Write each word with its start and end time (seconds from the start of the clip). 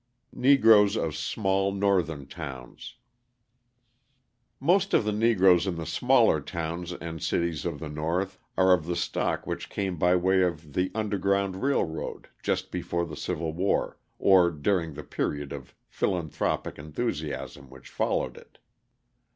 Negroes 0.33 0.95
of 0.97 1.15
Small 1.15 1.71
Northern 1.71 2.25
Towns 2.25 2.95
Most 4.59 4.95
of 4.95 5.03
the 5.03 5.11
Negroes 5.11 5.67
in 5.67 5.75
the 5.75 5.85
smaller 5.85 6.41
towns 6.41 6.91
and 6.91 7.21
cities 7.21 7.67
of 7.67 7.77
the 7.79 7.87
North 7.87 8.39
are 8.57 8.73
of 8.73 8.87
the 8.87 8.95
stock 8.95 9.45
which 9.45 9.69
came 9.69 9.97
by 9.97 10.15
way 10.15 10.41
of 10.41 10.73
the 10.73 10.89
underground 10.95 11.61
railroad 11.61 12.29
just 12.41 12.71
before 12.71 13.05
the 13.05 13.15
Civil 13.15 13.53
War 13.53 13.99
or 14.17 14.49
during 14.49 14.95
the 14.95 15.03
period 15.03 15.53
of 15.53 15.75
philanthropic 15.87 16.79
enthusiasm 16.79 17.69
which 17.69 17.87
followed 17.87 18.37
it. 18.37 18.57